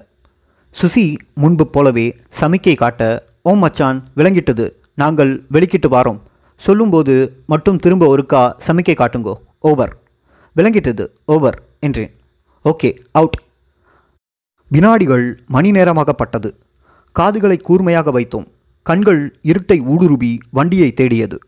[0.82, 2.06] சுசி முன்பு போலவே
[2.40, 4.70] சமிக்கை காட்ட ஓம் மச்சான் விளங்கிட்டது.
[4.94, 6.20] நாங்கள் வெளிக்கிட்டு வாரோம்.
[6.56, 9.34] சொல்லும்போது மட்டும் திரும்ப ஒருக்கா சமிக்கை காட்டுங்கோ.
[9.60, 9.96] ஓவர்.
[10.56, 11.06] விளங்கிட்டது.
[11.24, 12.12] ஓவர் என்றேன்.
[12.64, 13.38] Okay out.
[14.68, 16.50] வினாடிகள் மணி நேரமாகப்பட்டது.
[17.16, 18.48] காதுகளை கூர்மையாக வைத்தோம்.
[18.86, 21.38] கண்கள் இருட்டை ஊடுருவி வண்டியை தேடியது.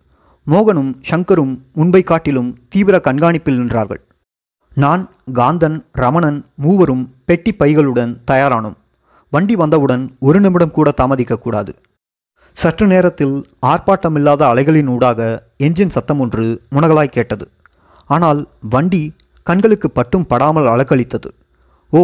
[0.47, 4.03] மோகனும் ஷங்கரும் முன்பை காட்டிலும் தீவிர கண்காணிப்பில் நின்றார்கள்.
[4.77, 5.03] நான்
[5.39, 8.77] காந்தன் ரமணன் மூவரும் பெட்டி பைகளுடன் தயாரானோம்.
[9.33, 11.73] வண்டி வந்தவுடன் ஒரு நிமிடம் கூட தாமதிக்கக்கூடாது
[12.57, 15.21] சற்று நேரத்தில் ஆர்ப்பாட்டமில்லாத அலைகளின் ஊடாக
[15.67, 16.45] என்ஜின் சத்தம் ஒன்று
[16.75, 17.47] முனகலாய் கேட்டது.
[18.11, 18.41] ஆனால்
[18.75, 19.03] வண்டி
[19.47, 21.31] கண்களுக்கு பட்டும் படாமல் அலக்களித்தது
[21.93, 22.03] ஓ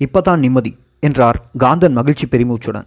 [0.00, 0.72] இப்பதான் நிம்மதி
[1.06, 2.86] என்றார் காந்தன் மகிழ்ச்சி பெருமூச்சுடன்.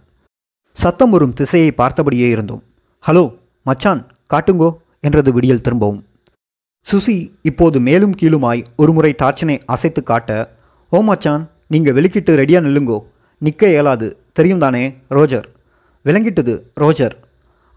[0.76, 2.62] சத்தம் வரும் திசையை பார்த்தபடியே இருந்தோம்.
[3.04, 3.24] ஹலோ
[3.66, 4.00] மச்சான்
[4.32, 4.68] காட்டுங்கோ
[5.06, 6.00] என்றது விடியல் திரும்பவும்.
[6.86, 10.30] சுசி இப்போது மேலும் கீழுமாய் ஒருமுறை டார்ச்சனை அசைத்து காட்ட
[10.92, 12.98] ஓ மச்சான் நீங்கள் வெளிக்கிட்டு ரெடியாக நில்லுங்கோ.
[13.42, 14.08] நிற்க இயலாது.
[14.32, 14.82] தெரியும் தானே
[15.16, 15.46] ரோஜர்.
[16.04, 17.14] விளங்கிட்டது ரோஜர்.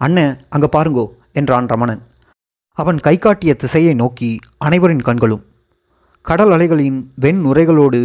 [0.01, 2.01] அண்ணன் அங்கே பாருங்கோ என்றான் ரமணன்.
[2.77, 4.31] அவன் கை காட்டிய திசையை நோக்கி
[4.67, 5.43] அனைவரின் கண்களும்.
[6.21, 8.01] கடல் அலைகளின் வெண் நுரைகளோடு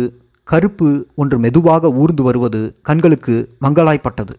[0.49, 4.35] கருப்பு ஒன்று மெதுவாக ஊர்ந்து வருவது கண்களுக்கு மங்களாய்ப்பட்டது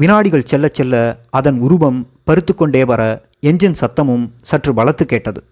[0.00, 0.94] வினாடிகள் செல்ல செல்ல
[1.30, 3.02] அதன் உருவம் பருத்துக்கொண்டே வர
[3.42, 5.44] என்ஜின் சத்தமும் சற்று பலத்து கேட்டது.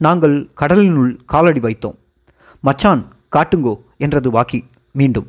[0.00, 1.96] நாங்கள் கடலினுள் காலடி வைத்தோம்.
[2.60, 3.02] மச்சான்
[3.36, 5.28] காட்டுங்கோ என்றது வாக்கி மீண்டும்.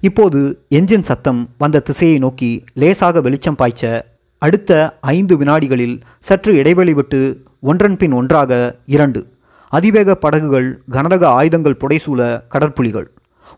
[0.00, 0.40] இப்போது
[0.70, 4.02] என்ஜின் சத்தம் வந்த திசையை நோக்கி லேசாக வெளிச்சம் பாய்ச்ச
[4.38, 7.20] அடுத்த ஐந்து வினாடிகளில் சற்று இடைவெளி விட்டு
[7.60, 9.20] ஒன்றன் பின் ஒன்றாக இரண்டு.
[9.68, 12.20] அதிவேக படகுகள் கனரக ஆயுதங்கள் புடைசூழ
[12.54, 13.08] கடற்புலிகள்.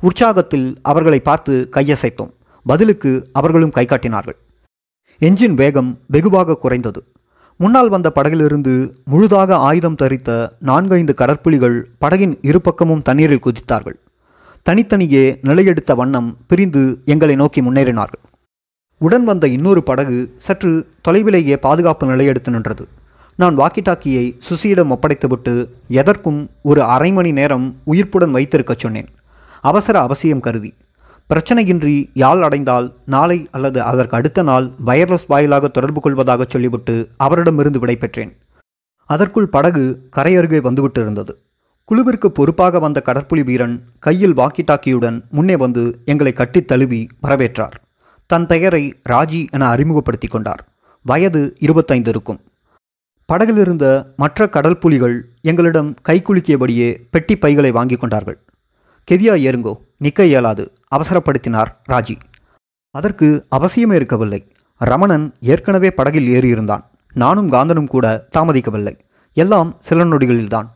[0.01, 2.33] உற்சாகத்தில் அவர்களை பார்த்து கையசைத்தோம்.
[2.71, 4.37] பதிலுக்கு அவர்களும் கை காட்டினார்கள்.
[5.21, 7.01] என்ஜின் வேகம் வெகுவாக குறைந்தது.
[7.57, 13.99] முன்னால் வந்த படகிலிருந்து முழுதாக ஆயுதம் தரித்த நான்கைந்து கடற்புலிகள் படகின் இருபக்கமும் தண்ணீரில் குதித்தார்கள்.
[14.63, 18.23] தனித்தனியே நிலையெடுத்த வண்ணம் பிரிந்து எங்களை நோக்கி முன்னேறினார்கள்.
[18.99, 20.73] உடன் வந்த இன்னொரு படகு சற்று
[21.09, 22.85] தொலைவிலேயே பாதுகாப்பு நிலையெடுத்து நின்றது.
[23.37, 25.55] நான் வாக்கி டாக்கியை சுசியிடம் ஒப்படைத்துவிட்டு
[25.89, 29.09] எதற்கும் ஒரு அரை மணி நேரம் உயிர்ப்புடன் வைத்திருக்கச் சொன்னேன்.
[29.71, 30.73] அவசர அவசியம் கருதி.
[31.35, 37.97] பிரச்சனையின்றி யாழ் அடைந்தால் நாளை அல்லது அதற்கு அடுத்த நாள் வயர்லெஸ் வாயிலாக தொடர்பு கொள்வதாக சொல்லிவிட்டு அவரிடமிருந்து விடை
[37.97, 38.39] பெற்றேன்.
[39.05, 41.43] அதற்குள் படகு கரையருகே வந்துவிட்டு இருந்தது
[41.85, 47.77] குழுவிற்கு பொறுப்பாக வந்த கடற்புலி வீரன் கையில் வாக்கி டாக்கியுடன் முன்னே வந்து எங்களை கட்டித் தழுவி வரவேற்றார்.
[48.27, 50.69] தன் பெயரை ராஜி என அறிமுகப்படுத்தி கொண்டார்.
[51.03, 52.41] வயது இருபத்தைந்து இருக்கும்.
[53.27, 58.39] படகிலிருந்த மற்ற கடல் புலிகள் எங்களிடம் கைக்குலுக்கியபடியே பெட்டி பைகளை வாங்கி கொண்டார்கள்.
[59.11, 59.75] கெதியா ஏறுங்கோ.
[59.99, 60.73] நிற்க இயலாது.
[60.97, 62.17] அவசரப்படுத்தினார் ராஜி.
[62.91, 64.53] அதற்கு அவசியமே இருக்கவில்லை.
[64.79, 66.81] ரமணன் ஏற்கனவே படகில் ஏறியிருந்தான்.
[67.13, 68.99] நானும் காந்தனும் கூட தாமதிக்கவில்லை.
[69.33, 70.69] எல்லாம் சில நொடிகளில்தான்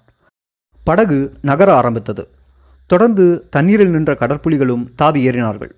[0.85, 2.29] படகு நகர ஆரம்பித்தது.
[2.87, 5.71] தொடர்ந்து தண்ணீரில் நின்ற கடற்புலிகளும் தாவி ஏறினார்கள்.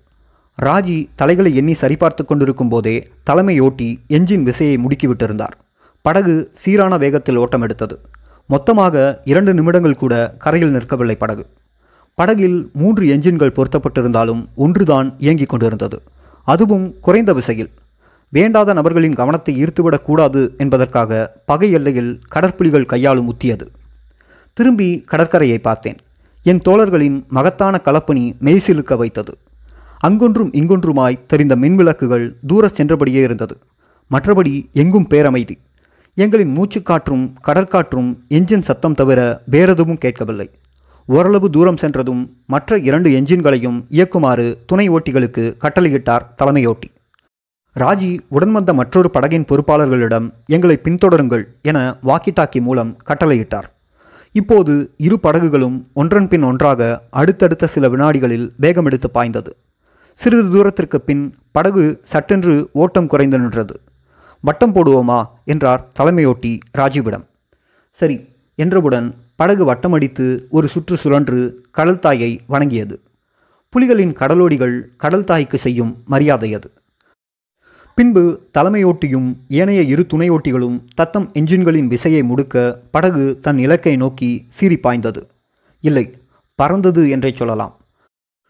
[0.61, 5.55] ராஜி தலைகளை எண்ணி சரிபார்த்து கொண்டிருக்கும் போதே தலைமையோட்டி எஞ்சின் விசையை முடுக்கிவிட்டிருந்தார்
[6.01, 7.99] படகு சீரான வேகத்தில் ஓட்டம் எடுத்தது.
[8.47, 11.47] மொத்தமாக இரண்டு நிமிடங்கள் கூட கரையில் நிற்கவில்லை படகு.
[12.15, 16.01] படகில் மூன்று என்ஜின்கள் பொருத்தப்பட்டிருந்தாலும் ஒன்றுதான் இயங்கிக் கொண்டிருந்தது.
[16.43, 17.71] அதுவும் குறைந்த விசையில்.
[18.29, 23.71] வேண்டாத நபர்களின் கவனத்தை ஈர்த்துவிடக் கூடாது என்பதற்காக பகை எல்லையில் கடற்புலிகள் கையாளும் உத்தியது.
[24.53, 25.95] திரும்பி கடற்கரையை பார்த்தேன்.
[26.43, 29.37] என் தோழர்களின் மகத்தான கலப்பணி மெய்சிலுக்க வைத்தது.
[30.07, 33.57] அங்கொன்றும் இங்கொன்றுமாய் தெரிந்த மின்விளக்குகள் தூர சென்றபடியே இருந்தது.
[34.11, 35.55] மற்றபடி எங்கும் பேரமைதி.
[36.17, 40.51] எங்களின் மூச்சுக்காற்றும் கடற்காற்றும் என்ஜின் சத்தம் தவிர வேறெதுவும் கேட்கவில்லை.
[41.07, 46.89] ஓரளவு தூரம் சென்றதும் மற்ற இரண்டு என்ஜின்களையும் இயக்குமாறு துணை ஓட்டிகளுக்கு கட்டளையிட்டார் தலைமையோட்டி.
[47.79, 53.67] ராஜி உடன் வந்த மற்றொரு படகின் பொறுப்பாளர்களிடம் எங்களை பின்தொடருங்கள் என வாக்கி டாக்கி மூலம் கட்டளையிட்டார்.
[54.31, 59.57] இப்போது இரு படகுகளும் ஒன்றன் பின் ஒன்றாக அடுத்தடுத்த சில வினாடிகளில் வேகமெடுத்து பாய்ந்தது.
[60.13, 63.81] சிறிது தூரத்திற்கு பின் படகு சட்டென்று ஓட்டம் குறைந்து நின்றது.
[64.41, 65.25] வட்டம் போடுவோமா?
[65.45, 67.25] என்றார் தலைமையோட்டி ராஜீவிடம்.
[67.91, 73.01] சரி என்றவுடன் படகு வட்டமடித்து ஒரு சுற்று சுழன்று கடல்தாயை வணங்கியது.
[73.73, 76.71] புலிகளின் கடலோடிகள் கடல்தாய்க்கு செய்யும் மரியாதை அது.
[77.95, 78.23] பின்பு
[78.57, 85.27] தலைமையோட்டியும் ஏனைய இரு துணையோட்டிகளும் தத்தம் என்ஜின்களின் விசையை முடுக்க படகு தன் இலக்கை நோக்கி சீறி பாய்ந்தது.
[85.81, 86.09] இல்லை
[86.55, 87.79] பறந்தது என்றே சொல்லலாம்.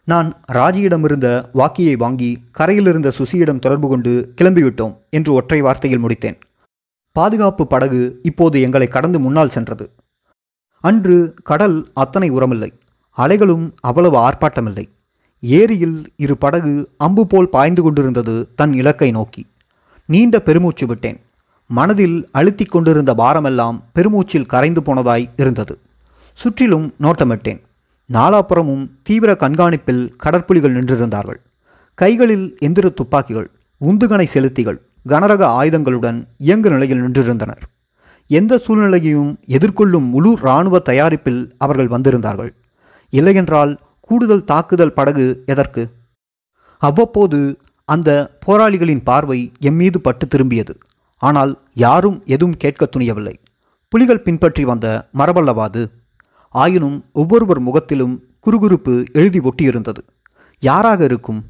[0.03, 6.39] நான் ராஜியிடமிருந்த வாக்கியை வாங்கி கரையிலிருந்த சுசியிடம் தொடர்பு கொண்டு கிளம்பிவிட்டோம் என்று ஒற்றை வார்த்தையில் முடித்தேன்.
[7.11, 9.89] பாதுகாப்பு படகு இப்போது எங்களை கடந்து முன்னால் சென்றது.
[10.85, 12.71] அன்று கடல் அத்தனை உரமில்லை
[13.17, 14.85] அலைகளும் அவ்வளவு ஆர்ப்பாட்டமில்லை.
[15.41, 19.43] ஏரியில் இரு படகு அம்பு போல் பாய்ந்து கொண்டிருந்தது தன் இலக்கை நோக்கி.
[20.05, 21.19] நீண்ட பெருமூச்சு விட்டேன்.
[21.69, 25.75] மனதில் அழுத்திக் கொண்டிருந்த பாரமெல்லாம் பெருமூச்சில் கரைந்து போனதாய் இருந்தது.
[26.33, 27.61] சுற்றிலும் நோட்டமிட்டேன்.
[28.13, 31.39] நாலாப்புறமும் தீவிர கண்காணிப்பில் கடற்புலிகள் நின்றிருந்தார்கள்.
[31.93, 33.49] கைகளில் எந்திர துப்பாக்கிகள்
[33.85, 37.63] உந்துகணை செலுத்திகள் கனரக ஆயுதங்களுடன் இயங்கு நிலையில் நின்றிருந்தனர்.
[38.29, 42.51] எந்த சூழ்நிலையையும் எதிர்கொள்ளும் முழு இராணுவ தயாரிப்பில் அவர்கள் வந்திருந்தார்கள்.
[43.09, 45.83] இல்லையென்றால் கூடுதல் தாக்குதல் படகு எதற்கு?
[46.77, 47.59] அவ்வப்போது
[47.89, 50.73] அந்த போராளிகளின் பார்வை எம்மீது பட்டு திரும்பியது.
[51.17, 53.35] ஆனால் யாரும் எதுவும் கேட்க துணியவில்லை.
[53.89, 55.85] புலிகள் பின்பற்றி வந்த மரபல்லவாது.
[56.55, 60.01] ஆயினும் ஒவ்வொருவர் முகத்திலும் குறுகுறுப்பு எழுதி ஒட்டியிருந்தது.
[60.59, 61.45] யாராக இருக்கும்?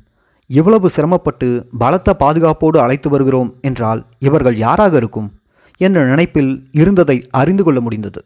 [0.46, 5.30] இவ்வளவு சிரமப்பட்டு பலத்த பாதுகாப்போடு அழைத்து வருகிறோம் என்றால் இவர்கள் யாராக இருக்கும்?
[5.78, 8.26] என்ற நினைப்பில் இருந்ததை அறிந்து கொள்ள முடிந்தது.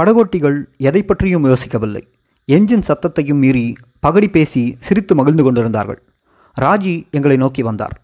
[0.00, 2.02] படகோட்டிகள் எதை பற்றியும் யோசிக்கவில்லை.
[2.52, 6.02] என்ஜின் சத்தத்தையும் மீறி பகடி பேசி சிரித்து மகிழ்ந்து கொண்டிருந்தார்கள்.
[6.60, 8.00] ராஜி எங்களை நோக்கி வந்தார்.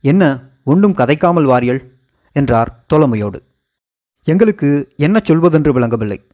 [0.00, 1.92] என்ன ஒன்றும் கதைக்காமல் வாரியல்?
[2.32, 3.40] என்றார் தோழமையோடு
[4.24, 6.26] எங்களுக்கு என்ன சொல்வதென்று விளங்கவில்லை.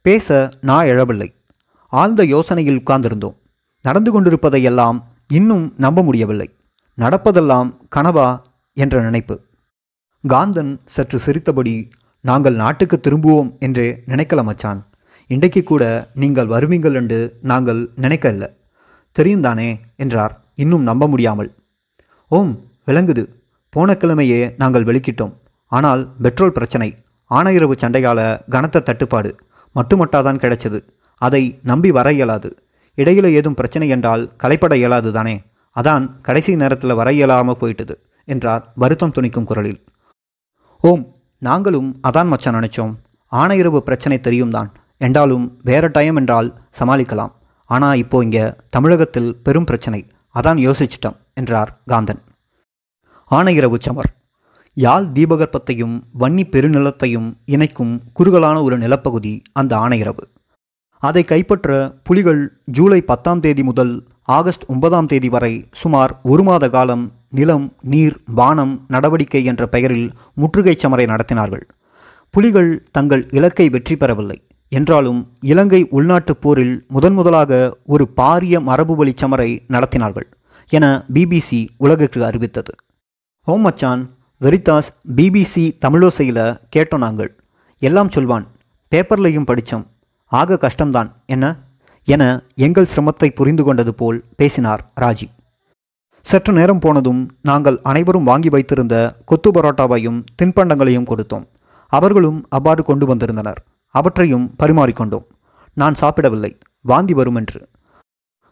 [0.00, 1.34] பேச நான் எழவில்லை.
[1.88, 3.36] ஆழ்ந்த யோசனையில் உட்கார்ந்திருந்தோம்.
[3.82, 6.54] நடந்து கொண்டிருப்பதையெல்லாம் இன்னும் நம்ப முடியவில்லை.
[6.98, 8.42] நடப்பதெல்லாம் கனவா?
[8.74, 9.40] என்ற நினைப்பு.
[10.24, 11.88] காந்தன் சற்று சிரித்தபடி
[12.20, 14.80] நாங்கள் நாட்டுக்கு திரும்புவோம் என்றே நினைக்கல மச்சான்.
[15.26, 18.46] இன்றைக்கு கூட நீங்கள் வருவீங்கள் என்று நாங்கள் நினைக்கல
[19.12, 20.34] தெரியும் தானே என்றார்.
[20.54, 21.50] இன்னும் நம்ப முடியாமல்.
[22.30, 22.52] ஓம்
[22.86, 23.24] விளங்குது.
[23.70, 25.34] போன கிழமையே நாங்கள் வெளிக்கிட்டோம்.
[25.72, 26.88] ஆனால் பெட்ரோல் பிரச்சனை.
[27.30, 29.30] ஆணையரவு சண்டையால கனத்த தட்டுப்பாடு.
[29.76, 30.80] மட்டுமட்டாதான் கிடைச்சது.
[31.22, 32.50] அதை நம்பி வர இயலாது.
[32.96, 35.36] இடையில ஏதும் பிரச்சனை என்றால் கலைப்பட இயலாது தானே.
[35.76, 39.80] அதான் கடைசி நேரத்தில் வர இயலாமல் போயிட்டது என்றார் வருத்தம் துணிக்கும் குரலில்.
[40.84, 41.04] ஓம்
[41.42, 42.92] நாங்களும் அதான் மச்சான் நினைச்சோம்.
[43.32, 44.68] ஆணையரவு பிரச்சனை தெரியும் தான்
[45.06, 47.32] என்றாலும் வேற டைம் என்றால் சமாளிக்கலாம்.
[47.70, 50.00] ஆனால் இப்போ இங்கே தமிழகத்தில் பெரும் பிரச்சனை.
[50.34, 52.20] அதான் யோசிச்சிட்டோம் என்றார் காந்தன்.
[53.30, 54.10] ஆணையரவு சமர்.
[54.76, 60.24] யாழ் தீபகற்பத்தையும் வன்னி பெருநிலத்தையும் இணைக்கும் குறுகலான ஒரு நிலப்பகுதி அந்த ஆணையரவு
[61.02, 61.70] அதை கைப்பற்ற
[62.02, 62.42] புலிகள்
[62.76, 63.94] ஜூலை பத்தாம் தேதி முதல்
[64.36, 70.86] ஆகஸ்ட் ஒன்பதாம் தேதி வரை சுமார் ஒரு மாத காலம் நிலம் நீர் வானம் நடவடிக்கை என்ற பெயரில் முற்றுகைச்
[70.86, 71.62] சமரை நடத்தினார்கள்.
[72.30, 74.42] புலிகள் தங்கள் இலக்கை வெற்றி பெறவில்லை.
[74.68, 80.32] என்றாலும் இலங்கை உள்நாட்டுப் போரில் முதன் முதலாக ஒரு பாரிய மரபுவழிச் சமரை நடத்தினார்கள்
[80.68, 82.74] என பிபிசி உலகுக்கு அறிவித்தது.
[83.44, 87.40] ஓம் மச்சான் வெரிதாஸ் பிபிசி தமிழோசையில் கேட்டோம் நாங்கள்.
[87.78, 88.46] எல்லாம் சொல்வான்
[88.90, 89.86] பேப்பர்லையும் படித்தோம்
[90.24, 91.12] ஆக கஷ்டம்தான்.
[91.26, 91.56] என்ன?
[92.04, 95.37] என எங்கள் சிரமத்தை புரிந்து கொண்டது போல் பேசினார் ராஜி.
[96.28, 101.46] சற்று நேரம் போனதும் நாங்கள் அனைவரும் வாங்கி வைத்திருந்த கொத்து பரோட்டாவையும் தின்பண்டங்களையும் கொடுத்தோம்.
[101.92, 103.60] அவர்களும் அவ்வாறு கொண்டு வந்திருந்தனர்.
[103.94, 105.26] அவற்றையும் பரிமாறிக்கொண்டோம்.
[105.76, 106.58] நான் சாப்பிடவில்லை.
[106.82, 107.60] வாந்தி வரும் என்று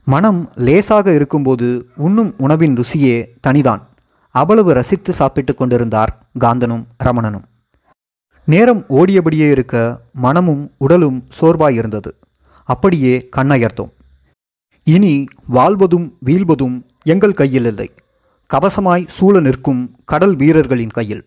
[0.04, 3.82] மனம் லேசாக இருக்கும்போது உண்ணும் உணவின் ருசியே தனிதான்.
[4.34, 7.46] அவ்வளவு ரசித்து சாப்பிட்டு கொண்டிருந்தார் காந்தனும் ரமணனும்.
[8.44, 12.12] நேரம் ஓடியபடியே இருக்க மனமும் உடலும் சோர்வாயிருந்தது.
[12.64, 13.92] அப்படியே கண்ணயர்த்தோம்.
[14.86, 15.14] இனி
[15.46, 17.88] வாழ்வதும் வீழ்வதும் எங்கள் கையில் இல்லை.
[18.50, 21.24] கவசமாய் சூழ நிற்கும் கடல் வீரர்களின் கையில்.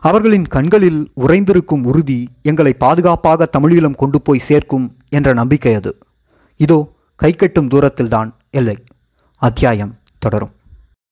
[0.00, 5.98] அவர்களின் கண்களில் உறைந்திருக்கும் உறுதி எங்களை பாதுகாப்பாக தமிழீழம் கொண்டு போய் சேர்க்கும் என்ற நம்பிக்கை அது.
[6.56, 6.78] இதோ
[7.22, 8.76] கைக்கட்டும் தூரத்தில்தான் எல்லை.
[9.36, 10.54] அத்தியாயம் தொடரும்.